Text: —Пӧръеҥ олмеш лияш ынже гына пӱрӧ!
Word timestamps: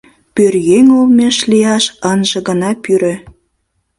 —Пӧръеҥ 0.35 0.87
олмеш 0.99 1.37
лияш 1.51 1.85
ынже 2.11 2.39
гына 2.47 2.69
пӱрӧ! 2.83 3.15